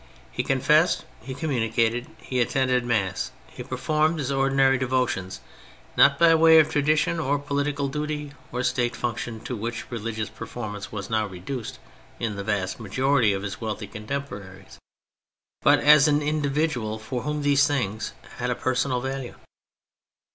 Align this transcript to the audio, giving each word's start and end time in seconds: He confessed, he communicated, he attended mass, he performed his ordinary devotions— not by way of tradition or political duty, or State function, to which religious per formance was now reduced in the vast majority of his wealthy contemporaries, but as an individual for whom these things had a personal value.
He 0.31 0.41
confessed, 0.41 1.05
he 1.21 1.35
communicated, 1.35 2.07
he 2.17 2.41
attended 2.41 2.83
mass, 2.83 3.29
he 3.51 3.61
performed 3.61 4.17
his 4.17 4.31
ordinary 4.31 4.79
devotions— 4.79 5.41
not 5.95 6.17
by 6.17 6.33
way 6.33 6.57
of 6.57 6.71
tradition 6.71 7.19
or 7.19 7.37
political 7.37 7.87
duty, 7.87 8.33
or 8.51 8.63
State 8.63 8.95
function, 8.95 9.41
to 9.41 9.55
which 9.55 9.91
religious 9.91 10.27
per 10.29 10.47
formance 10.47 10.91
was 10.91 11.11
now 11.11 11.27
reduced 11.27 11.77
in 12.19 12.35
the 12.35 12.43
vast 12.43 12.79
majority 12.79 13.31
of 13.31 13.43
his 13.43 13.61
wealthy 13.61 13.85
contemporaries, 13.85 14.79
but 15.61 15.77
as 15.77 16.07
an 16.07 16.23
individual 16.23 16.97
for 16.97 17.21
whom 17.21 17.43
these 17.43 17.67
things 17.67 18.13
had 18.39 18.49
a 18.49 18.55
personal 18.55 19.01
value. 19.01 19.35